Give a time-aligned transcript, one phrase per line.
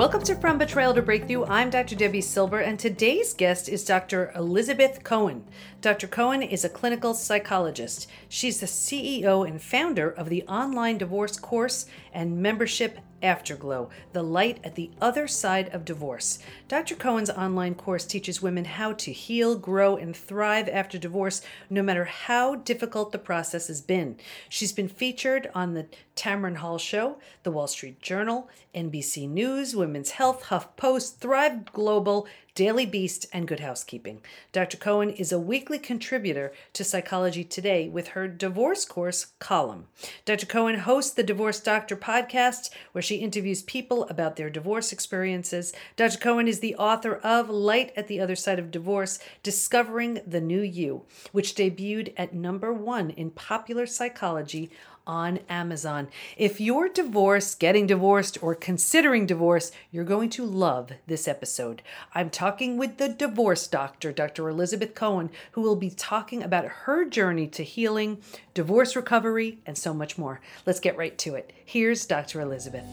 [0.00, 1.44] Welcome to From Betrayal to Breakthrough.
[1.44, 1.94] I'm Dr.
[1.94, 4.32] Debi Silber, and today's guest is Dr.
[4.34, 5.44] Elizabeth Cohen.
[5.82, 6.06] Dr.
[6.06, 8.08] Cohen is a clinical psychologist.
[8.26, 11.84] She's the CEO and founder of the online divorce course
[12.14, 16.38] and membership Afterglow, the light at the other side of divorce.
[16.68, 16.94] Dr.
[16.94, 22.04] Cohen's online course teaches women how to heal, grow, and thrive after divorce, no matter
[22.04, 24.16] how difficult the process has been.
[24.48, 25.86] She's been featured on the
[26.20, 32.84] Tamron Hall Show, The Wall Street Journal, NBC News, Women's Health, HuffPost, Thrive Global, Daily
[32.84, 34.20] Beast, and Good Housekeeping.
[34.52, 34.76] Dr.
[34.76, 39.86] Cohen is a weekly contributor to Psychology Today with her divorce course column.
[40.26, 40.44] Dr.
[40.44, 45.72] Cohen hosts the Divorce Doctor podcast, where she interviews people about their divorce experiences.
[45.96, 46.18] Dr.
[46.18, 50.60] Cohen is the author of Light at the Other Side of Divorce Discovering the New
[50.60, 54.70] You, which debuted at number one in popular psychology
[55.10, 56.06] on Amazon.
[56.36, 61.82] If you're divorced, getting divorced, or considering divorce, you're going to love this episode.
[62.14, 64.48] I'm talking with the divorce doctor, Dr.
[64.48, 68.18] Elizabeth Cohen, who will be talking about her journey to healing,
[68.54, 70.40] divorce recovery, and so much more.
[70.64, 71.52] Let's get right to it.
[71.64, 72.40] Here's Dr.
[72.40, 72.84] Elizabeth.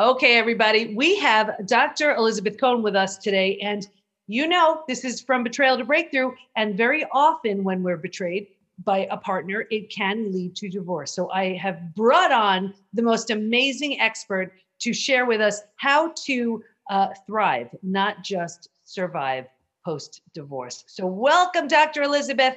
[0.00, 2.12] Okay, everybody, we have Dr.
[2.16, 3.86] Elizabeth Cohen with us today, and
[4.32, 6.32] you know, this is from betrayal to breakthrough.
[6.56, 8.46] And very often, when we're betrayed
[8.82, 11.14] by a partner, it can lead to divorce.
[11.14, 16.64] So I have brought on the most amazing expert to share with us how to
[16.88, 19.44] uh, thrive, not just survive
[19.84, 20.84] post divorce.
[20.86, 22.02] So, welcome, Dr.
[22.02, 22.56] Elizabeth.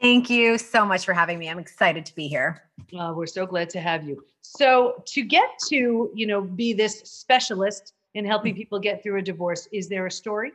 [0.00, 1.48] Thank you so much for having me.
[1.48, 2.62] I'm excited to be here.
[2.98, 4.24] Uh, we're so glad to have you.
[4.40, 9.22] So, to get to you know be this specialist in helping people get through a
[9.22, 10.52] divorce, is there a story?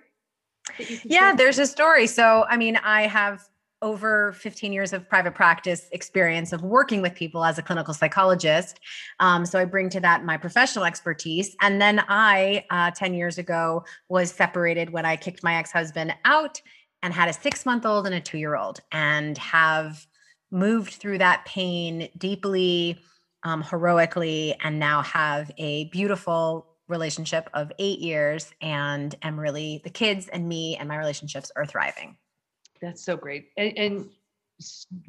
[1.03, 2.07] Yeah, there's a story.
[2.07, 3.47] So, I mean, I have
[3.81, 8.79] over 15 years of private practice experience of working with people as a clinical psychologist.
[9.19, 11.55] Um, so I bring to that my professional expertise.
[11.61, 16.15] And then I, uh, 10 years ago, was separated when I kicked my ex husband
[16.25, 16.59] out
[17.03, 20.07] and had a six month old and a two year old, and have
[20.51, 22.97] moved through that pain deeply,
[23.43, 29.89] um, heroically, and now have a beautiful relationship of eight years and am really the
[29.89, 32.17] kids and me and my relationships are thriving.
[32.81, 33.49] That's so great.
[33.57, 34.09] And, and,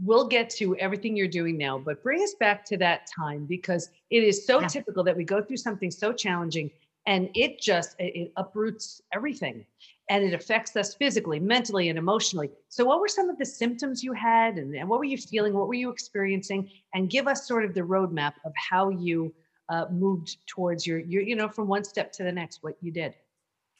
[0.03, 3.91] we'll get to everything you're doing now, but bring us back to that time because
[4.11, 4.67] it is so yeah.
[4.67, 6.69] typical that we go through something so challenging
[7.07, 9.65] and it just it uproots everything
[10.11, 14.03] and it affects us physically mentally and emotionally so what were some of the symptoms
[14.03, 17.47] you had and, and what were you feeling what were you experiencing and give us
[17.47, 19.33] sort of the roadmap of how you
[19.69, 22.93] uh, moved towards your, your, you know, from one step to the next, what you
[22.93, 23.15] did?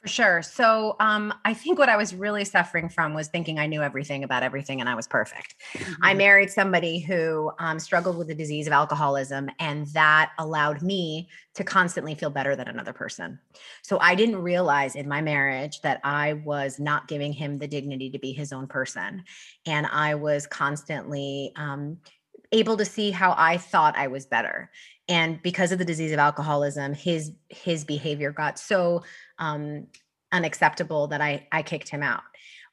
[0.01, 0.41] For sure.
[0.43, 4.23] So um, I think what I was really suffering from was thinking I knew everything
[4.23, 5.55] about everything and I was perfect.
[5.73, 6.03] Mm-hmm.
[6.03, 11.29] I married somebody who um, struggled with the disease of alcoholism, and that allowed me
[11.55, 13.39] to constantly feel better than another person.
[13.81, 18.11] So I didn't realize in my marriage that I was not giving him the dignity
[18.11, 19.23] to be his own person.
[19.65, 21.97] And I was constantly um,
[22.51, 24.69] able to see how I thought I was better.
[25.09, 29.03] And because of the disease of alcoholism, his his behavior got so
[29.39, 29.87] um,
[30.31, 32.23] unacceptable that I I kicked him out.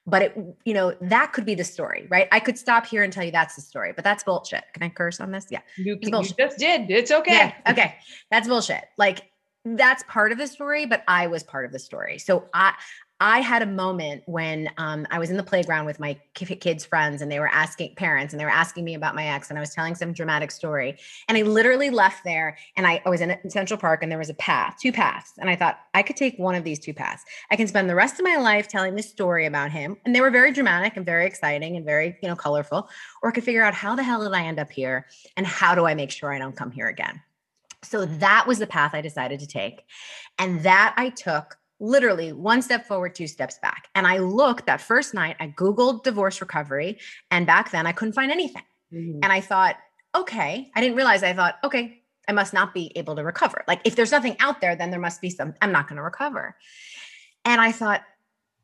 [0.06, 2.28] But it, you know, that could be the story, right?
[2.30, 4.64] I could stop here and tell you that's the story, but that's bullshit.
[4.74, 5.46] Can I curse on this?
[5.48, 6.90] Yeah, you, you just did.
[6.90, 7.32] It's okay.
[7.32, 7.94] Yeah, okay,
[8.30, 8.84] that's bullshit.
[8.98, 9.30] Like
[9.64, 12.18] that's part of the story, but I was part of the story.
[12.18, 12.74] So I
[13.20, 17.22] I had a moment when um, I was in the playground with my kids' friends,
[17.22, 19.60] and they were asking parents, and they were asking me about my ex, and I
[19.60, 20.98] was telling some dramatic story.
[21.28, 24.30] And I literally left there, and I, I was in Central Park, and there was
[24.30, 27.22] a path, two paths, and I thought I could take one of these two paths.
[27.52, 30.20] I can spend the rest of my life telling this story about him, and they
[30.20, 32.88] were very dramatic and very exciting and very you know colorful,
[33.22, 35.76] or I could figure out how the hell did I end up here, and how
[35.76, 37.22] do I make sure I don't come here again.
[37.82, 39.84] So that was the path I decided to take,
[40.36, 43.88] and that I took literally one step forward, two steps back.
[43.94, 46.98] And I looked that first night, I Googled divorce recovery.
[47.30, 48.62] And back then I couldn't find anything.
[48.92, 49.20] Mm-hmm.
[49.22, 49.76] And I thought,
[50.14, 53.64] okay, I didn't realize I thought, okay, I must not be able to recover.
[53.68, 56.02] Like if there's nothing out there, then there must be some, I'm not going to
[56.02, 56.56] recover.
[57.44, 58.02] And I thought,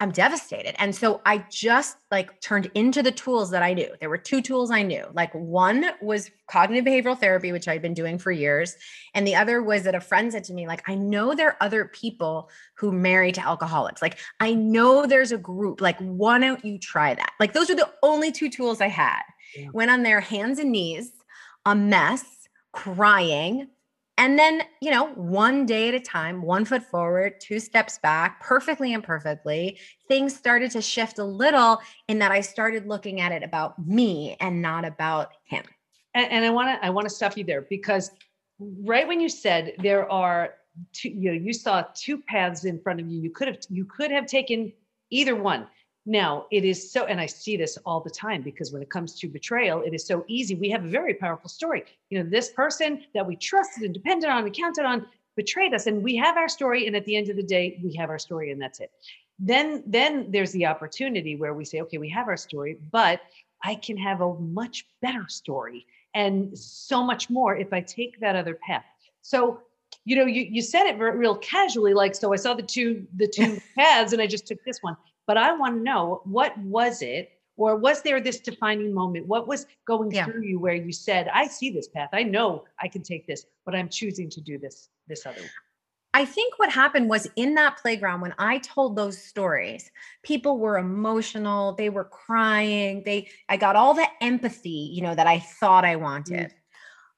[0.00, 0.74] I'm devastated.
[0.80, 3.94] And so I just like turned into the tools that I knew.
[4.00, 5.04] There were two tools I knew.
[5.12, 8.76] Like one was cognitive behavioral therapy, which I'd been doing for years.
[9.14, 11.56] And the other was that a friend said to me, like, I know there are
[11.60, 14.00] other people who marry to alcoholics.
[14.00, 15.82] Like, I know there's a group.
[15.82, 17.32] Like, why don't you try that?
[17.38, 19.20] Like, those are the only two tools I had.
[19.54, 19.68] Yeah.
[19.74, 21.12] Went on their hands and knees,
[21.66, 22.24] a mess,
[22.72, 23.68] crying,
[24.20, 28.42] and then, you know, one day at a time, one foot forward, two steps back,
[28.42, 29.78] perfectly imperfectly,
[30.08, 34.36] things started to shift a little in that I started looking at it about me
[34.38, 35.64] and not about him.
[36.12, 38.10] and, and I want to I want to stop you there because
[38.58, 40.52] right when you said there are
[40.92, 43.22] two, you know, you saw two paths in front of you.
[43.22, 44.70] You could have you could have taken
[45.08, 45.66] either one.
[46.06, 49.18] Now it is so, and I see this all the time because when it comes
[49.20, 50.54] to betrayal, it is so easy.
[50.54, 51.84] We have a very powerful story.
[52.08, 55.06] You know, this person that we trusted and depended on and counted on
[55.36, 56.86] betrayed us, and we have our story.
[56.86, 58.90] And at the end of the day, we have our story, and that's it.
[59.38, 63.20] Then, then there's the opportunity where we say, okay, we have our story, but
[63.64, 68.36] I can have a much better story and so much more if I take that
[68.36, 68.84] other path.
[69.22, 69.60] So,
[70.04, 73.28] you know, you, you said it real casually, like, so I saw the two, the
[73.28, 74.96] two paths and I just took this one,
[75.30, 79.28] but I want to know what was it, or was there this defining moment?
[79.28, 80.24] What was going yeah.
[80.24, 82.08] through you where you said, I see this path.
[82.12, 85.50] I know I can take this, but I'm choosing to do this, this other one.
[86.14, 89.88] I think what happened was in that playground when I told those stories,
[90.24, 95.28] people were emotional, they were crying, they I got all the empathy, you know, that
[95.28, 96.48] I thought I wanted.
[96.48, 96.54] Mm.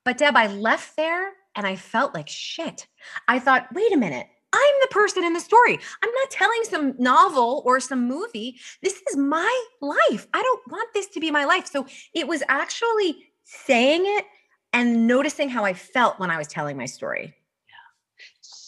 [0.05, 2.87] But Deb, I left there and I felt like shit.
[3.27, 4.27] I thought, wait a minute.
[4.53, 5.79] I'm the person in the story.
[6.03, 8.57] I'm not telling some novel or some movie.
[8.83, 10.27] This is my life.
[10.35, 11.67] I don't want this to be my life.
[11.67, 14.27] So it was actually saying it
[14.73, 17.35] and noticing how I felt when I was telling my story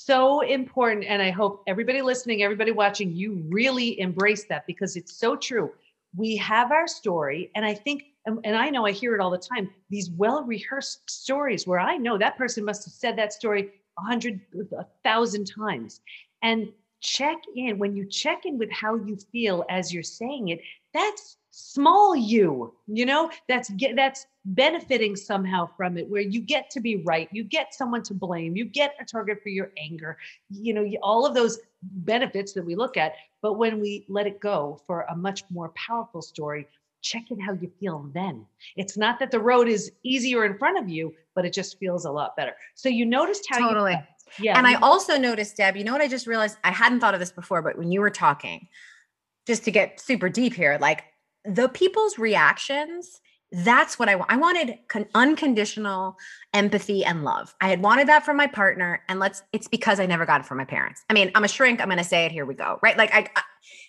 [0.04, 1.06] so important.
[1.06, 5.72] And I hope everybody listening, everybody watching, you really embrace that because it's so true.
[6.16, 7.50] We have our story.
[7.54, 10.44] And I think, um, and I know I hear it all the time, these well
[10.44, 14.40] rehearsed stories where I know that person must have said that story a hundred,
[14.76, 16.00] a thousand times.
[16.42, 16.68] And
[17.00, 20.60] check in when you check in with how you feel as you're saying it,
[20.92, 26.68] that's small you, you know, that's get that's benefiting somehow from it where you get
[26.68, 30.18] to be right you get someone to blame you get a target for your anger
[30.50, 34.40] you know all of those benefits that we look at but when we let it
[34.40, 36.66] go for a much more powerful story
[37.04, 38.44] check in how you feel then
[38.76, 42.04] it's not that the road is easier in front of you but it just feels
[42.04, 45.76] a lot better so you noticed how totally you, yeah and i also noticed deb
[45.76, 48.00] you know what i just realized i hadn't thought of this before but when you
[48.00, 48.66] were talking
[49.46, 51.04] just to get super deep here like
[51.44, 53.20] the people's reactions
[53.52, 54.32] that's what I want.
[54.32, 56.16] I wanted con- unconditional
[56.52, 57.54] empathy and love.
[57.60, 59.42] I had wanted that from my partner, and let's.
[59.52, 61.04] It's because I never got it from my parents.
[61.08, 61.80] I mean, I'm a shrink.
[61.80, 62.32] I'm going to say it.
[62.32, 62.80] Here we go.
[62.82, 62.98] Right?
[62.98, 63.42] Like I, I,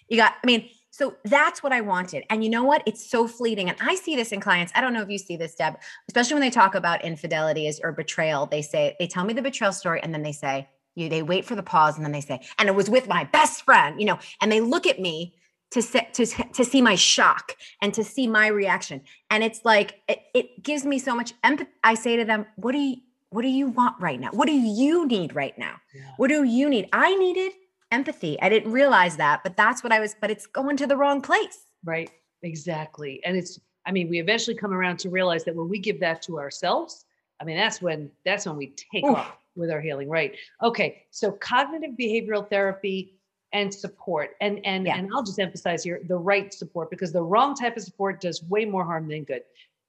[0.08, 0.34] you got.
[0.44, 2.24] I mean, so that's what I wanted.
[2.30, 2.81] And you know what?
[2.86, 3.68] It's so fleeting.
[3.68, 4.71] And I see this in clients.
[4.77, 5.75] I don't know if you see this, Deb,
[6.07, 8.45] especially when they talk about infidelity or betrayal.
[8.45, 11.09] They say they tell me the betrayal story, and then they say you.
[11.09, 13.63] They wait for the pause, and then they say, and it was with my best
[13.63, 14.00] friend.
[14.00, 15.36] You know, and they look at me
[15.71, 20.00] to set to to see my shock and to see my reaction and it's like
[20.07, 22.97] it, it gives me so much empathy i say to them what do you
[23.31, 26.03] what do you want right now what do you need right now yeah.
[26.18, 27.51] what do you need i needed
[27.92, 30.98] empathy i didn't realize that but that's what i was but it's going to the
[30.98, 32.10] wrong place right
[32.42, 36.00] exactly and it's i mean we eventually come around to realize that when we give
[36.00, 37.06] that to ourselves
[37.40, 39.18] i mean that's when that's when we take Oof.
[39.18, 43.16] off with our healing right okay so cognitive behavioral therapy
[43.54, 44.98] and support and and yeah.
[44.98, 48.44] and i'll just emphasize here the right support because the wrong type of support does
[48.44, 49.44] way more harm than good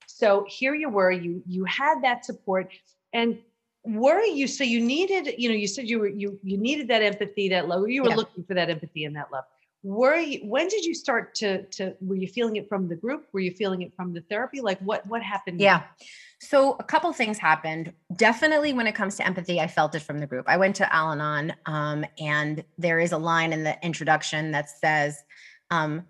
[0.06, 2.70] so here you were you you had that support
[3.12, 3.38] and
[3.86, 7.02] were you so you needed you know you said you were you you needed that
[7.02, 8.16] empathy that love you were yeah.
[8.16, 9.44] looking for that empathy and that love.
[9.82, 13.26] Were you when did you start to to were you feeling it from the group?
[13.32, 14.60] Were you feeling it from the therapy?
[14.60, 15.84] Like what what happened yeah.
[16.40, 17.92] so a couple things happened.
[18.16, 20.46] Definitely when it comes to empathy i felt it from the group.
[20.48, 25.22] I went to al-anon um, and there is a line in the introduction that says
[25.70, 26.04] um,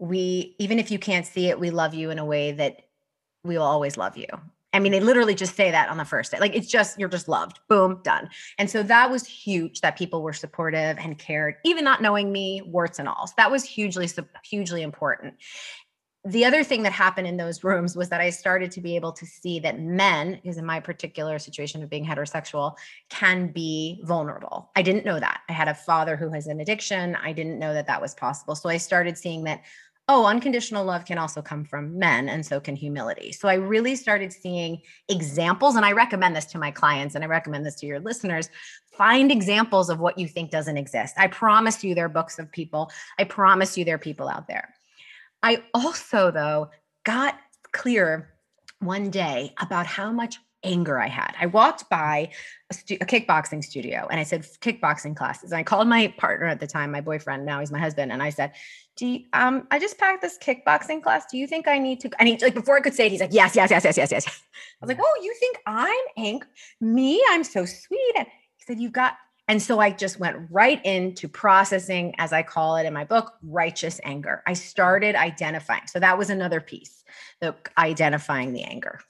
[0.00, 2.82] we even if you can't see it we love you in a way that
[3.44, 4.26] we will always love you
[4.72, 6.38] I mean, they literally just say that on the first day.
[6.38, 7.58] Like it's just, you're just loved.
[7.68, 8.28] Boom, done.
[8.58, 12.62] And so that was huge that people were supportive and cared, even not knowing me,
[12.64, 13.26] warts and all.
[13.26, 14.08] So that was hugely,
[14.44, 15.34] hugely important.
[16.26, 19.12] The other thing that happened in those rooms was that I started to be able
[19.12, 22.76] to see that men, because in my particular situation of being heterosexual,
[23.08, 24.70] can be vulnerable.
[24.76, 25.40] I didn't know that.
[25.48, 27.16] I had a father who has an addiction.
[27.16, 28.54] I didn't know that that was possible.
[28.54, 29.62] So I started seeing that
[30.10, 33.30] oh, unconditional love can also come from men, and so can humility.
[33.30, 37.28] So I really started seeing examples, and I recommend this to my clients, and I
[37.28, 38.50] recommend this to your listeners.
[38.92, 41.14] Find examples of what you think doesn't exist.
[41.16, 42.90] I promise you, there are books of people.
[43.20, 44.74] I promise you, there are people out there.
[45.44, 46.70] I also, though,
[47.04, 47.38] got
[47.70, 48.34] clear
[48.80, 51.34] one day about how much anger I had.
[51.40, 52.30] I walked by
[52.70, 55.52] a, stu- a, kickboxing studio and I said, kickboxing classes.
[55.52, 58.12] And I called my partner at the time, my boyfriend, now he's my husband.
[58.12, 58.52] And I said,
[58.96, 61.24] do you, um, I just packed this kickboxing class.
[61.30, 62.10] Do you think I need to?
[62.18, 64.12] And he like before I could say it, he's like, yes, yes, yes, yes, yes,
[64.12, 64.26] yes.
[64.26, 66.48] I was like, oh, you think I'm angry?
[66.80, 68.14] Me, I'm so sweet.
[68.16, 68.26] And
[68.56, 69.16] he said, you've got,
[69.48, 73.32] and so I just went right into processing, as I call it in my book,
[73.42, 74.42] righteous anger.
[74.46, 75.86] I started identifying.
[75.86, 77.02] So that was another piece,
[77.40, 79.00] the identifying the anger.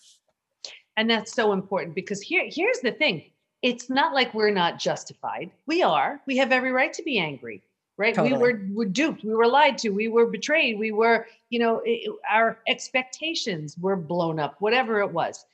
[0.97, 3.25] And that's so important because here, here's the thing.
[3.62, 5.50] It's not like we're not justified.
[5.66, 6.20] We are.
[6.26, 7.62] We have every right to be angry,
[7.99, 8.14] right?
[8.14, 8.37] Totally.
[8.37, 9.23] We were were duped.
[9.23, 9.90] We were lied to.
[9.90, 10.78] We were betrayed.
[10.78, 14.56] We were, you know, it, our expectations were blown up.
[14.61, 15.44] Whatever it was,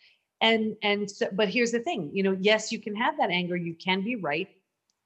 [0.40, 2.10] and and so, but here's the thing.
[2.12, 3.56] You know, yes, you can have that anger.
[3.56, 4.48] You can be right.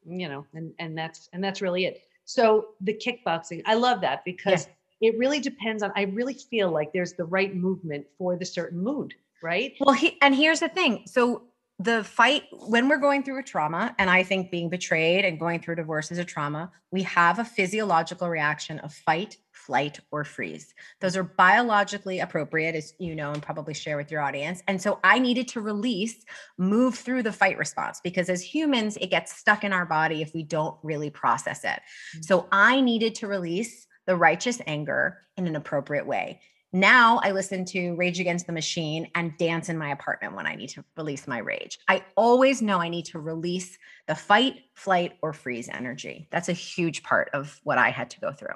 [0.05, 2.03] You know, and and that's and that's really it.
[2.27, 4.67] So the kickboxing, I love that because.
[4.67, 8.45] Yeah it really depends on i really feel like there's the right movement for the
[8.45, 9.75] certain mood right?
[9.81, 11.05] Well he, and here's the thing.
[11.07, 11.45] So
[11.79, 15.59] the fight when we're going through a trauma and i think being betrayed and going
[15.59, 20.75] through divorce is a trauma we have a physiological reaction of fight flight or freeze.
[21.01, 24.63] Those are biologically appropriate as you know and probably share with your audience.
[24.67, 26.25] And so i needed to release
[26.59, 30.35] move through the fight response because as humans it gets stuck in our body if
[30.35, 31.69] we don't really process it.
[31.69, 32.23] Mm-hmm.
[32.23, 36.41] so i needed to release the righteous anger in an appropriate way.
[36.73, 40.55] Now I listen to Rage Against the Machine and dance in my apartment when I
[40.55, 41.81] need to release my rage.
[41.89, 46.29] I always know I need to release the fight, flight, or freeze energy.
[46.31, 48.55] That's a huge part of what I had to go through.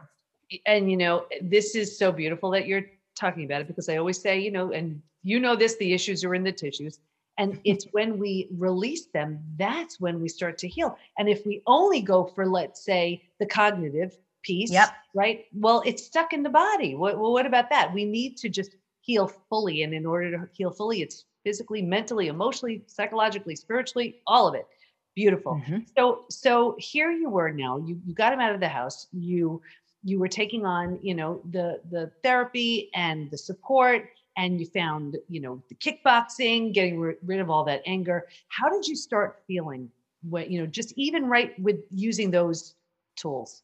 [0.64, 2.85] And, you know, this is so beautiful that you're
[3.16, 6.23] talking about it because I always say, you know, and you know this, the issues
[6.25, 7.00] are in the tissues.
[7.38, 10.97] And it's when we release them, that's when we start to heal.
[11.18, 14.71] And if we only go for, let's say, the cognitive, piece.
[14.71, 14.91] Yep.
[15.15, 15.47] Right.
[15.53, 16.95] Well, it's stuck in the body.
[16.95, 17.93] What, well, what about that?
[17.93, 19.83] We need to just heal fully.
[19.83, 24.67] And in order to heal fully, it's physically, mentally, emotionally, psychologically, spiritually, all of it.
[25.15, 25.55] Beautiful.
[25.55, 25.79] Mm-hmm.
[25.97, 29.09] So, so here you were now, you, you got him out of the house.
[29.13, 29.61] You,
[30.03, 35.17] you were taking on, you know, the, the therapy and the support and you found,
[35.29, 38.27] you know, the kickboxing, getting rid of all that anger.
[38.49, 39.91] How did you start feeling
[40.23, 42.75] what, you know, just even right with using those
[43.17, 43.63] tools?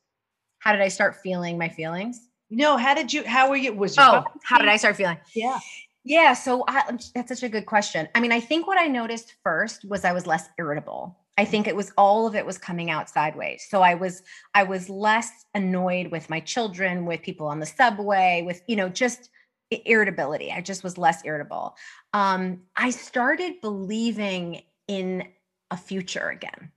[0.61, 2.29] How did I start feeling my feelings?
[2.51, 5.19] No, how did you, how were you, was your Oh, how did I start feeling?
[5.35, 5.59] Yeah.
[6.05, 6.35] Yeah.
[6.35, 8.09] So I, that's such a good question.
[8.15, 11.19] I mean, I think what I noticed first was I was less irritable.
[11.39, 13.67] I think it was all of it was coming out sideways.
[13.69, 14.23] So I was
[14.55, 18.89] I was less annoyed with my children, with people on the subway, with you know
[18.89, 19.31] just
[19.71, 20.53] irritability.
[20.53, 21.77] I just was less irritable.
[22.13, 25.29] Um, I started believing in
[25.71, 26.73] a future again.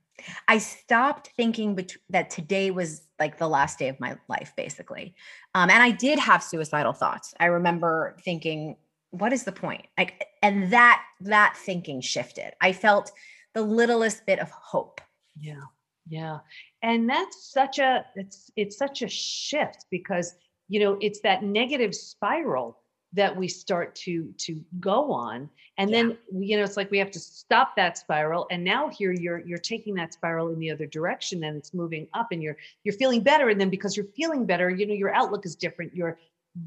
[0.48, 5.14] I stopped thinking bet- that today was like the last day of my life, basically.
[5.54, 7.34] Um, and I did have suicidal thoughts.
[7.40, 8.76] I remember thinking,
[9.10, 9.86] what is the point?
[9.96, 12.52] Like, and that that thinking shifted.
[12.60, 13.12] I felt
[13.54, 15.00] the littlest bit of hope.
[15.38, 15.62] Yeah,
[16.08, 16.38] yeah,
[16.82, 20.34] and that's such a it's it's such a shift because
[20.68, 22.80] you know it's that negative spiral
[23.14, 25.48] that we start to to go on.
[25.78, 25.96] And yeah.
[25.96, 28.46] then you know it's like we have to stop that spiral.
[28.50, 32.06] And now here you're you're taking that spiral in the other direction and it's moving
[32.14, 33.48] up and you're you're feeling better.
[33.48, 35.94] And then because you're feeling better you know your outlook is different.
[35.94, 36.18] You're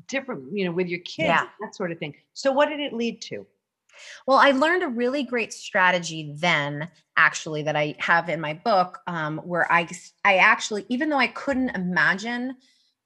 [0.08, 1.48] different you know with your kids yeah.
[1.62, 2.16] that sort of thing.
[2.34, 3.46] So what did it lead to?
[4.28, 9.00] Well, I learned a really great strategy then, actually, that I have in my book,
[9.08, 9.88] um, where I
[10.24, 12.58] I actually, even though I couldn't imagine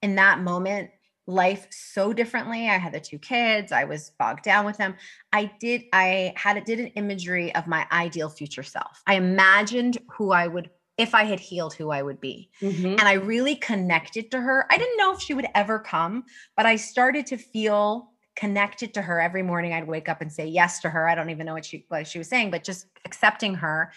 [0.01, 0.89] in that moment
[1.27, 2.69] life so differently.
[2.69, 4.95] I had the two kids, I was bogged down with them.
[5.31, 9.01] I did, I had it did an imagery of my ideal future self.
[9.07, 12.49] I imagined who I would if I had healed who I would be.
[12.61, 12.85] Mm-hmm.
[12.85, 14.67] And I really connected to her.
[14.69, 16.25] I didn't know if she would ever come,
[16.55, 19.73] but I started to feel connected to her every morning.
[19.73, 21.07] I'd wake up and say yes to her.
[21.07, 23.91] I don't even know what she what she was saying, but just accepting her.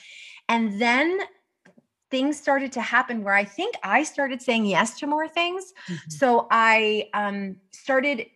[0.49, 1.19] And then
[2.11, 5.73] things started to happen where I think I started saying yes to more things.
[5.89, 6.11] Mm-hmm.
[6.11, 8.27] So I um, started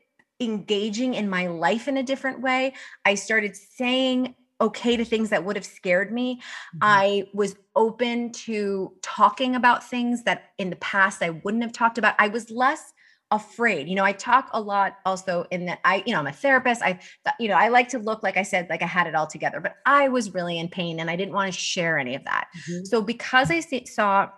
[0.40, 2.74] engaging in my life in a different way.
[3.04, 6.36] I started saying okay to things that would have scared me.
[6.36, 6.78] Mm-hmm.
[6.82, 11.98] I was open to talking about things that in the past I wouldn't have talked
[11.98, 12.14] about.
[12.18, 12.92] I was less
[13.30, 13.88] afraid.
[13.88, 16.82] You know, I talk a lot also in that I, you know, I'm a therapist.
[16.82, 16.98] I,
[17.38, 19.60] you know, I like to look like I said, like I had it all together,
[19.60, 22.48] but I was really in pain and I didn't want to share any of that.
[22.70, 22.84] Mm-hmm.
[22.84, 24.30] So because I see, saw,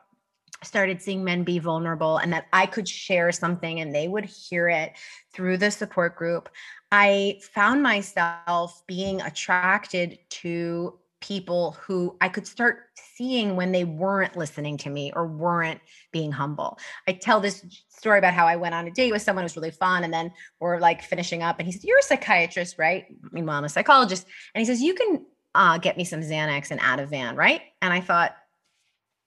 [0.63, 4.69] started seeing men be vulnerable and that I could share something and they would hear
[4.69, 4.93] it
[5.33, 6.49] through the support group,
[6.93, 14.37] I found myself being attracted to people who I could start seeing when they weren't
[14.37, 15.81] listening to me or weren't
[16.13, 16.79] being humble.
[17.07, 19.57] I tell this story about how I went on a date with someone who was
[19.57, 23.07] really fun and then we're like finishing up and he said, You're a psychiatrist, right?
[23.33, 24.27] Meanwhile, I'm a psychologist.
[24.55, 27.61] And he says, You can uh, get me some Xanax and Ativan, right?
[27.83, 28.35] And I thought,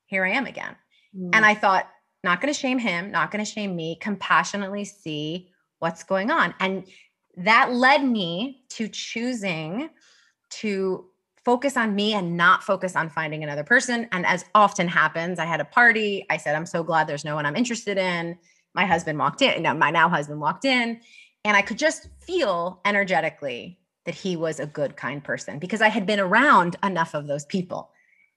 [0.07, 0.75] Here I am again.
[1.15, 1.29] Mm.
[1.33, 1.87] And I thought,
[2.23, 6.55] not going to shame him, not going to shame me, compassionately see what's going on.
[6.59, 6.85] And
[7.35, 9.89] that led me to choosing
[10.49, 11.09] to
[11.45, 14.07] focus on me and not focus on finding another person.
[14.11, 16.25] And as often happens, I had a party.
[16.29, 18.37] I said, I'm so glad there's no one I'm interested in.
[18.73, 20.99] My husband walked in, no, my now husband walked in,
[21.45, 25.89] and I could just feel energetically that he was a good, kind person because I
[25.89, 27.91] had been around enough of those people.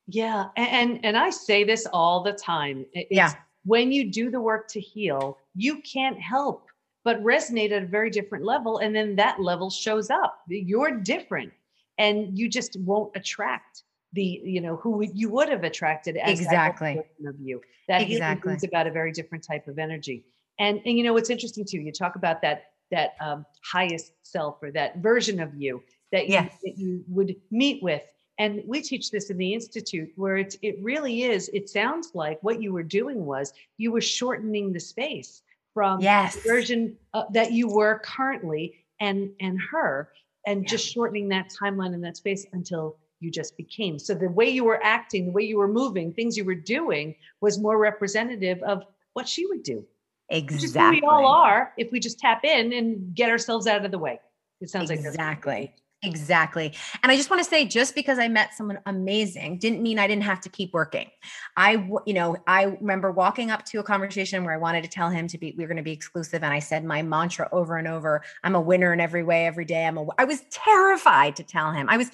[0.09, 0.49] Yeah.
[0.57, 2.85] And and I say this all the time.
[2.93, 3.33] It's, yeah.
[3.65, 6.67] When you do the work to heal, you can't help
[7.03, 8.79] but resonate at a very different level.
[8.79, 10.41] And then that level shows up.
[10.49, 11.53] You're different
[11.99, 16.99] and you just won't attract the you know who you would have attracted as exactly
[17.26, 20.25] of you that exactly is about a very different type of energy
[20.59, 24.62] and and you know what's interesting too you talk about that that um, highest self
[24.62, 26.57] or that version of you that you, yes.
[26.65, 28.03] that you would meet with
[28.38, 32.38] and we teach this in the institute where it's it really is it sounds like
[32.43, 35.43] what you were doing was you were shortening the space
[35.75, 36.37] from yes.
[36.37, 40.11] the version uh, that you were currently and and her
[40.47, 40.69] and yeah.
[40.69, 43.99] just shortening that timeline and that space until you just became.
[43.99, 47.15] So the way you were acting, the way you were moving, things you were doing
[47.41, 48.85] was more representative of
[49.15, 49.85] what she would do.
[50.29, 51.00] Exactly.
[51.00, 54.21] we all are if we just tap in and get ourselves out of the way.
[54.61, 55.53] It sounds exactly.
[55.53, 55.75] like exactly.
[56.03, 56.75] Exactly.
[57.03, 60.07] And I just want to say just because I met someone amazing didn't mean I
[60.07, 61.11] didn't have to keep working.
[61.57, 65.09] I you know, I remember walking up to a conversation where I wanted to tell
[65.09, 67.76] him to be we are going to be exclusive and I said my mantra over
[67.76, 69.87] and over, I'm a winner in every way every day.
[69.87, 71.88] I'm a I was terrified to tell him.
[71.88, 72.11] I was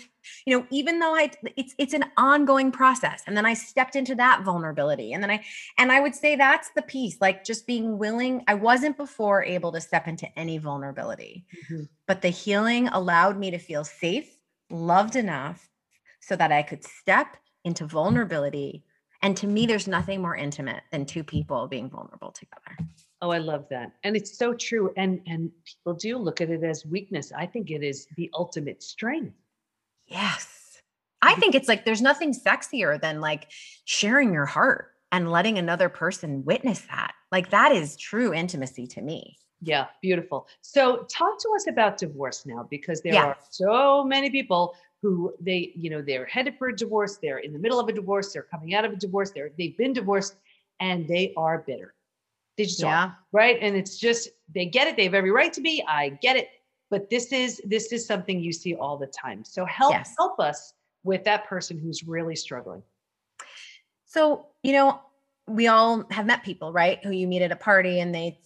[0.47, 4.14] you know even though i it's it's an ongoing process and then i stepped into
[4.14, 5.43] that vulnerability and then i
[5.79, 9.73] and i would say that's the piece like just being willing i wasn't before able
[9.73, 11.85] to step into any vulnerability mm-hmm.
[12.07, 14.37] but the healing allowed me to feel safe
[14.71, 15.69] loved enough
[16.21, 18.85] so that i could step into vulnerability
[19.23, 22.76] and to me there's nothing more intimate than two people being vulnerable together
[23.23, 23.93] Oh, I love that.
[24.02, 24.93] And it's so true.
[24.97, 27.31] And and people do look at it as weakness.
[27.31, 29.37] I think it is the ultimate strength.
[30.12, 30.81] Yes.
[31.23, 31.40] I mm-hmm.
[31.40, 33.49] think it's like there's nothing sexier than like
[33.85, 37.12] sharing your heart and letting another person witness that.
[37.31, 39.37] Like that is true intimacy to me.
[39.61, 40.49] Yeah, beautiful.
[40.61, 43.26] So talk to us about divorce now because there yeah.
[43.26, 47.52] are so many people who they, you know, they're headed for a divorce, they're in
[47.52, 50.34] the middle of a divorce, they're coming out of a divorce, they're they've been divorced
[50.80, 51.95] and they are bitter.
[52.56, 53.04] They just yeah.
[53.04, 53.56] are, right?
[53.60, 55.84] And it's just they get it, they have every right to be.
[55.87, 56.49] I get it
[56.93, 59.45] but this is this is something you see all the time.
[59.47, 60.15] So help yes.
[60.19, 62.83] help us with that person who's really struggling.
[64.05, 65.00] So you know
[65.49, 67.02] we all have met people right?
[67.02, 68.37] Who you meet at a party and they've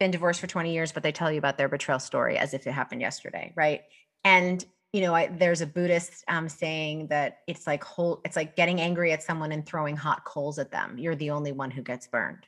[0.00, 2.66] been divorced for 20 years but they tell you about their betrayal story as if
[2.66, 3.82] it happened yesterday right?
[4.24, 8.56] And you know I, there's a buddhist um, saying that it's like whole it's like
[8.56, 10.98] getting angry at someone and throwing hot coals at them.
[10.98, 12.44] You're the only one who gets burned.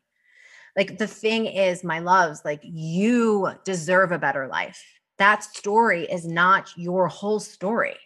[0.77, 4.83] Like the thing is my loves like you deserve a better life
[5.21, 7.97] that story is not your whole story.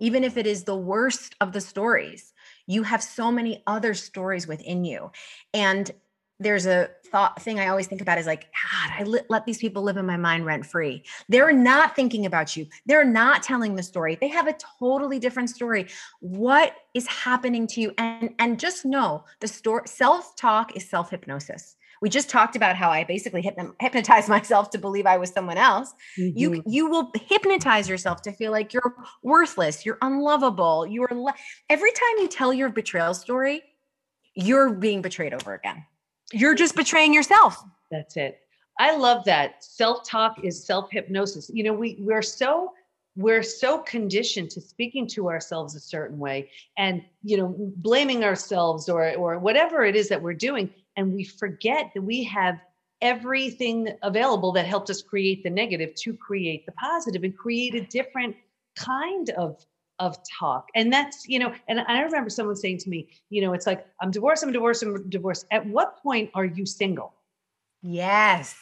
[0.00, 2.32] Even if it is the worst of the stories,
[2.66, 5.12] you have so many other stories within you.
[5.52, 5.90] And
[6.40, 9.58] there's a thought thing I always think about is like, God, I let, let these
[9.58, 11.04] people live in my mind rent free.
[11.28, 12.66] They're not thinking about you.
[12.86, 14.16] They're not telling the story.
[14.18, 15.88] They have a totally different story.
[16.20, 17.92] What is happening to you?
[17.98, 22.74] And and just know the story self talk is self hypnosis we just talked about
[22.74, 23.42] how I basically
[23.80, 25.94] hypnotized myself to believe I was someone else.
[26.18, 26.36] Mm-hmm.
[26.36, 31.34] You you will hypnotize yourself to feel like you're worthless, you're unlovable, you're le-
[31.70, 33.62] every time you tell your betrayal story,
[34.34, 35.84] you're being betrayed over again.
[36.32, 37.62] You're just betraying yourself.
[37.90, 38.40] That's it.
[38.80, 39.62] I love that.
[39.62, 41.50] Self-talk is self-hypnosis.
[41.54, 42.72] You know, we we're so
[43.14, 48.88] we're so conditioned to speaking to ourselves a certain way and you know blaming ourselves
[48.88, 52.60] or or whatever it is that we're doing and we forget that we have
[53.00, 57.80] everything available that helped us create the negative to create the positive and create a
[57.86, 58.36] different
[58.76, 59.64] kind of
[59.98, 60.68] of talk.
[60.74, 63.86] And that's you know and i remember someone saying to me you know it's like
[64.00, 65.46] i'm divorced i'm divorced i'm divorced.
[65.50, 67.14] At what point are you single?
[67.82, 68.56] Yes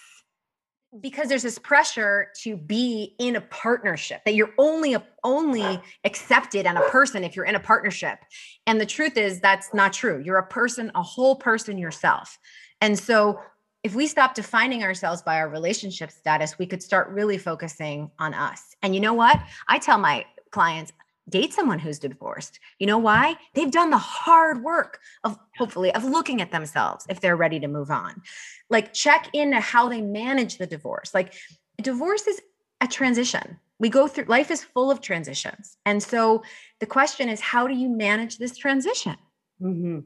[1.00, 6.76] because there's this pressure to be in a partnership that you're only only accepted and
[6.76, 8.18] a person if you're in a partnership.
[8.66, 10.20] And the truth is that's not true.
[10.24, 12.38] You're a person a whole person yourself.
[12.80, 13.40] And so
[13.84, 18.34] if we stop defining ourselves by our relationship status we could start really focusing on
[18.34, 18.74] us.
[18.82, 19.40] And you know what?
[19.68, 20.92] I tell my clients
[21.30, 22.60] date someone who's divorced.
[22.78, 23.36] You know why?
[23.54, 27.68] They've done the hard work of hopefully of looking at themselves if they're ready to
[27.68, 28.22] move on.
[28.68, 31.14] Like check into how they manage the divorce.
[31.14, 31.34] Like
[31.80, 32.40] divorce is
[32.80, 33.58] a transition.
[33.78, 35.76] We go through life is full of transitions.
[35.86, 36.42] And so
[36.80, 39.16] the question is how do you manage this transition?
[39.62, 40.00] Mm-hmm.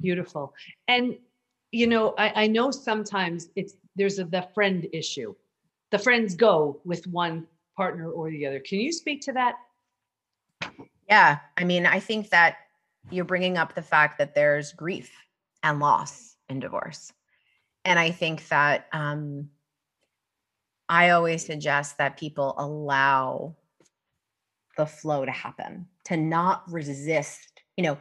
[0.00, 0.54] Beautiful.
[0.88, 1.18] And
[1.72, 5.34] you know, I, I know sometimes it's there's a, the friend issue.
[5.90, 8.60] The friends go with one partner or the other.
[8.60, 9.56] Can you speak to that?
[11.08, 11.38] Yeah.
[11.56, 12.56] I mean, I think that
[13.10, 15.10] you're bringing up the fact that there's grief
[15.62, 17.12] and loss in divorce.
[17.84, 19.50] And I think that um,
[20.88, 23.56] I always suggest that people allow
[24.76, 27.62] the flow to happen, to not resist.
[27.76, 27.98] You know,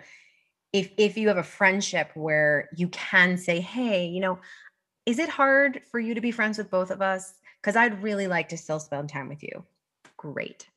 [0.74, 4.39] if if you have a friendship where you can say, "Hey, you know,
[5.06, 7.34] is it hard for you to be friends with both of us?
[7.62, 9.65] Because I'd really like to still spend time with you."
[10.17, 10.67] Great.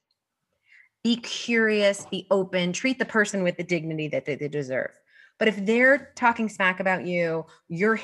[1.04, 4.90] Be curious, be open, treat the person with the dignity that they, deserve.
[5.38, 7.98] But if they're talking smack about you, you're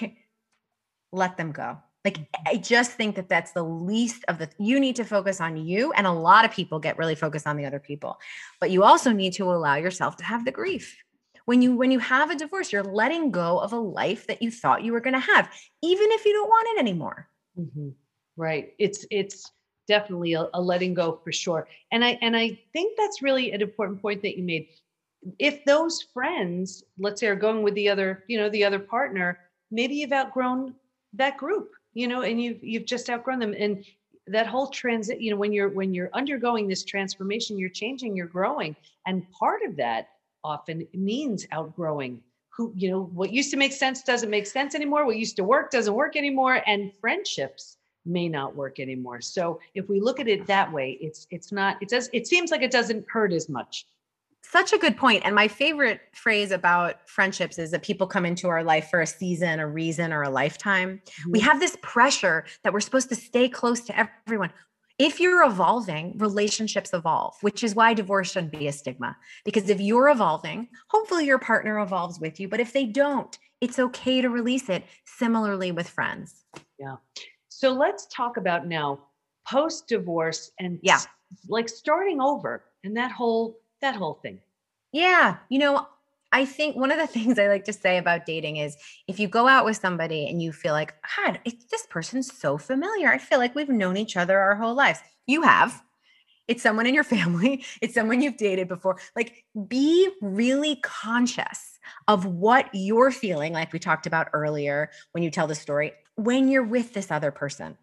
[1.12, 1.78] let them go.
[2.04, 5.56] Like I just think that that's the least of the you need to focus on
[5.56, 8.18] you and a lot of people get really focused on the other people.
[8.60, 10.96] But you also need to allow yourself to have the grief.
[11.44, 14.50] When you when you have a divorce, you're letting go of a life that you
[14.50, 15.50] thought you were going to have
[15.82, 17.28] even if you don't want it anymore.
[17.58, 17.90] Mm-hmm.
[18.36, 18.74] Right.
[18.78, 19.50] It's it's
[19.88, 21.66] definitely a, a letting go for sure.
[21.90, 24.68] And I and I think that's really an important point that you made.
[25.40, 29.40] If those friends, let's say, are going with the other, you know, the other partner,
[29.72, 30.74] maybe you've outgrown
[31.14, 33.84] that group you know and you've you've just outgrown them and
[34.26, 38.26] that whole transit you know when you're when you're undergoing this transformation you're changing you're
[38.26, 40.08] growing and part of that
[40.44, 42.20] often means outgrowing
[42.50, 45.44] who you know what used to make sense doesn't make sense anymore what used to
[45.44, 47.77] work doesn't work anymore and friendships
[48.08, 51.76] may not work anymore so if we look at it that way it's it's not
[51.82, 53.86] it does it seems like it doesn't hurt as much
[54.50, 55.24] such a good point.
[55.24, 59.06] And my favorite phrase about friendships is that people come into our life for a
[59.06, 61.02] season, a reason, or a lifetime.
[61.04, 61.32] Mm-hmm.
[61.32, 64.52] We have this pressure that we're supposed to stay close to everyone.
[64.98, 69.16] If you're evolving, relationships evolve, which is why divorce shouldn't be a stigma.
[69.44, 72.48] Because if you're evolving, hopefully your partner evolves with you.
[72.48, 74.84] But if they don't, it's okay to release it.
[75.04, 76.44] Similarly with friends.
[76.80, 76.96] Yeah.
[77.58, 79.00] So let's talk about now
[79.44, 81.00] post divorce and yeah,
[81.48, 84.38] like starting over and that whole that whole thing.
[84.92, 85.38] Yeah.
[85.48, 85.88] You know,
[86.30, 88.76] I think one of the things I like to say about dating is
[89.08, 92.58] if you go out with somebody and you feel like, God, it, this person's so
[92.58, 93.08] familiar.
[93.08, 95.00] I feel like we've known each other our whole lives.
[95.26, 95.82] You have.
[96.46, 98.98] It's someone in your family, it's someone you've dated before.
[99.16, 105.30] Like, be really conscious of what you're feeling, like we talked about earlier when you
[105.32, 107.78] tell the story, when you're with this other person.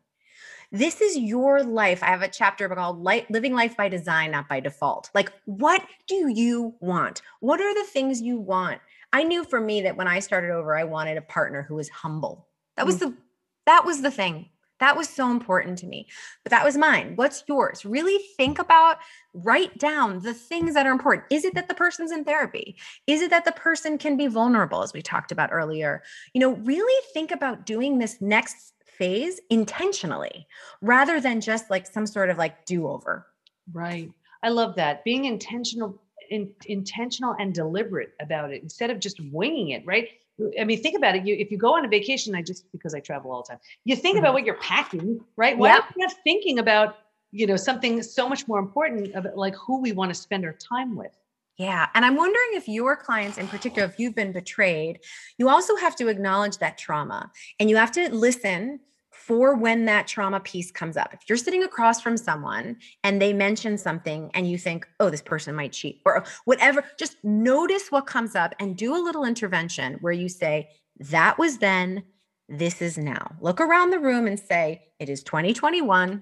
[0.71, 2.03] This is your life.
[2.03, 5.09] I have a chapter called life, Living Life by Design, Not by Default.
[5.13, 7.21] Like, what do you want?
[7.39, 8.81] What are the things you want?
[9.13, 11.87] I knew for me that when I started over, I wanted a partner who was
[11.87, 12.47] humble.
[12.75, 12.99] That was mm.
[12.99, 13.13] the
[13.65, 14.49] that was the thing.
[14.79, 16.07] That was so important to me.
[16.43, 17.13] But that was mine.
[17.15, 17.85] What's yours?
[17.85, 18.97] Really think about,
[19.33, 21.27] write down the things that are important.
[21.31, 22.75] Is it that the person's in therapy?
[23.07, 26.03] Is it that the person can be vulnerable, as we talked about earlier?
[26.33, 30.47] You know, really think about doing this next phase intentionally
[30.81, 33.27] rather than just like some sort of like do over.
[33.73, 34.11] Right.
[34.43, 35.03] I love that.
[35.03, 40.09] Being intentional in, intentional and deliberate about it instead of just winging it, right?
[40.59, 41.25] I mean, think about it.
[41.25, 43.59] You, if you go on a vacation, I just because I travel all the time,
[43.85, 44.25] you think mm-hmm.
[44.25, 45.57] about what you're packing, right?
[45.57, 45.83] Why yep.
[45.83, 46.97] are you not thinking about,
[47.31, 50.53] you know, something so much more important about like who we want to spend our
[50.53, 51.17] time with?
[51.57, 51.87] Yeah.
[51.93, 54.99] And I'm wondering if your clients, in particular, if you've been betrayed,
[55.37, 58.81] you also have to acknowledge that trauma and you have to listen
[59.25, 61.11] for when that trauma piece comes up.
[61.11, 65.23] If you're sitting across from someone and they mention something and you think, oh, this
[65.23, 69.95] person might cheat or whatever, just notice what comes up and do a little intervention
[70.01, 72.03] where you say, that was then,
[72.49, 73.35] this is now.
[73.41, 76.21] Look around the room and say, it is 2021.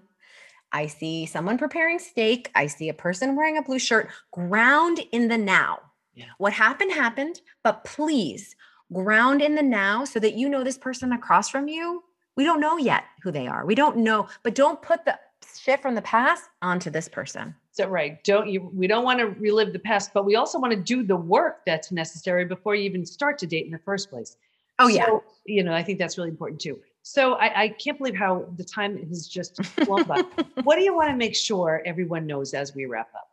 [0.72, 2.50] I see someone preparing steak.
[2.56, 4.12] I see a person wearing a blue shirt.
[4.32, 5.80] Ground in the now.
[6.14, 6.28] Yeah.
[6.38, 8.56] What happened, happened, but please
[8.94, 12.02] ground in the now so that you know this person across from you.
[12.36, 13.66] We don't know yet who they are.
[13.66, 15.20] We don't know, but don't put the
[15.60, 17.56] shit from the past onto this person.
[17.72, 18.70] So right, don't you?
[18.74, 21.66] We don't want to relive the past, but we also want to do the work
[21.66, 24.38] that's necessary before you even start to date in the first place.
[24.80, 25.08] Oh yeah,
[25.46, 26.80] you know I think that's really important too.
[27.04, 30.22] So I, I can't believe how the time has just flown by.
[30.64, 33.30] what do you want to make sure everyone knows as we wrap up?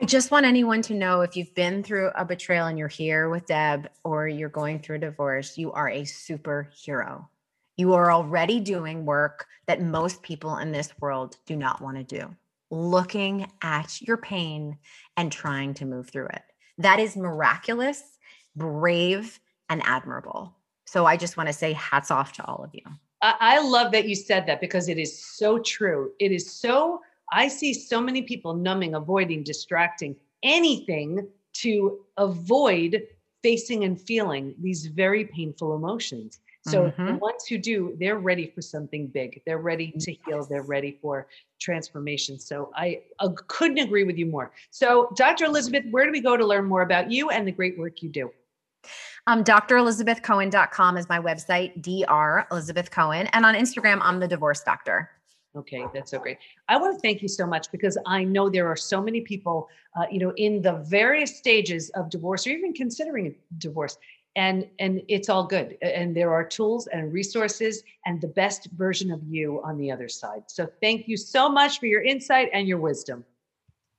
[0.00, 3.30] I just want anyone to know if you've been through a betrayal and you're here
[3.30, 7.26] with Deb or you're going through a divorce, you are a superhero.
[7.78, 12.02] You are already doing work that most people in this world do not want to
[12.02, 12.34] do.
[12.72, 14.76] Looking at your pain
[15.16, 16.42] and trying to move through it.
[16.78, 18.02] That is miraculous,
[18.56, 19.38] brave,
[19.68, 20.56] and admirable.
[20.86, 22.82] So I just want to say hats off to all of you.
[23.22, 26.10] I love that you said that because it is so true.
[26.18, 27.00] It is so,
[27.32, 33.04] I see so many people numbing, avoiding, distracting, anything to avoid
[33.44, 36.40] facing and feeling these very painful emotions.
[36.70, 37.06] So mm-hmm.
[37.06, 39.42] the ones who do, they're ready for something big.
[39.46, 40.44] They're ready to heal.
[40.44, 41.26] They're ready for
[41.60, 42.38] transformation.
[42.38, 44.52] So I uh, couldn't agree with you more.
[44.70, 45.46] So Dr.
[45.46, 48.08] Elizabeth, where do we go to learn more about you and the great work you
[48.08, 48.30] do?
[49.26, 52.46] Um, drelizabethcohen.com is my website, Dr.
[52.50, 53.26] Elizabeth Cohen.
[53.32, 55.10] And on Instagram, I'm the divorce doctor.
[55.56, 56.38] Okay, that's so great.
[56.68, 59.68] I want to thank you so much because I know there are so many people,
[59.98, 63.98] uh, you know, in the various stages of divorce or even considering divorce,
[64.36, 65.76] and and it's all good.
[65.82, 70.08] And there are tools and resources and the best version of you on the other
[70.08, 70.44] side.
[70.46, 73.24] So thank you so much for your insight and your wisdom.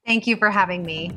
[0.05, 1.11] Thank you for having me.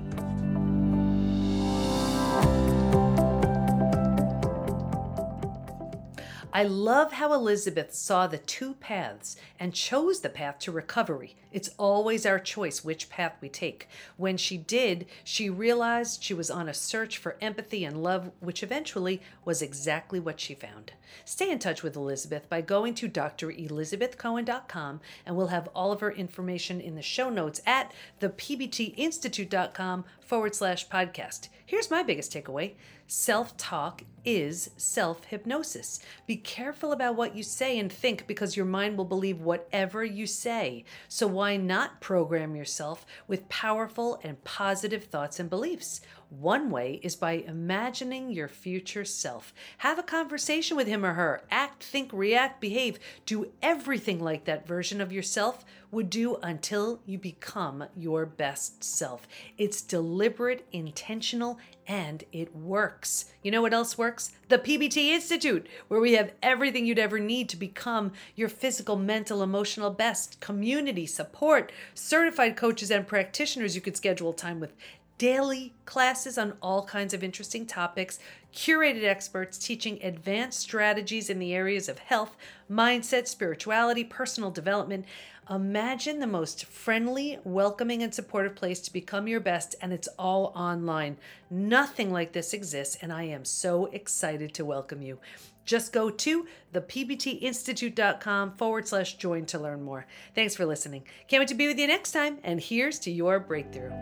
[6.55, 11.35] I love how Elizabeth saw the two paths and chose the path to recovery.
[11.51, 13.89] It's always our choice which path we take.
[14.19, 18.63] When she did, she realized she was on a search for empathy and love, which
[18.63, 20.93] eventually was exactly what she found.
[21.25, 26.13] Stay in touch with Elizabeth by going to drelizabethcohen.com, and we'll have all of her
[26.13, 31.49] information in the show notes at thepbtinstitute.com forward slash podcast.
[31.67, 32.73] Here's my biggest takeaway
[33.07, 36.01] self talk is self hypnosis.
[36.27, 40.27] Be careful about what you say and think because your mind will believe whatever you
[40.27, 40.87] say.
[41.07, 46.01] So, why not program yourself with powerful and positive thoughts and beliefs?
[46.41, 49.53] One way is by imagining your future self.
[49.79, 51.43] Have a conversation with him or her.
[51.51, 52.99] Act, think, react, behave.
[53.27, 59.29] Do everything like that version of yourself would do until you become your best self.
[59.59, 63.27] It's deliberate, intentional, and it works.
[63.43, 64.33] You know what else works?
[64.49, 69.43] The PBT Institute, where we have everything you'd ever need to become your physical, mental,
[69.43, 74.73] emotional best, community support, certified coaches and practitioners you could schedule time with
[75.23, 78.19] daily classes on all kinds of interesting topics,
[78.53, 82.37] curated experts teaching advanced strategies in the areas of health,
[82.69, 85.05] mindset, spirituality, personal development.
[85.49, 90.47] Imagine the most friendly, welcoming, and supportive place to become your best, and it's all
[90.57, 91.17] online.
[91.49, 95.21] Nothing like this exists, and I am so excited to welcome you.
[95.65, 100.05] Just go to thepbtinstitute.com forward slash join to learn more.
[100.35, 101.05] Thanks for listening.
[101.29, 103.93] Can't wait to be with you next time, and here's to your breakthrough.